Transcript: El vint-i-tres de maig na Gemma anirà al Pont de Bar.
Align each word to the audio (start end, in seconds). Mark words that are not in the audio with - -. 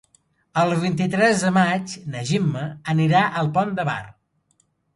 El 0.61 0.71
vint-i-tres 0.83 1.43
de 1.47 1.51
maig 1.59 1.93
na 2.15 2.25
Gemma 2.31 2.65
anirà 2.97 3.23
al 3.43 3.53
Pont 3.59 3.79
de 3.81 3.89
Bar. 3.95 4.03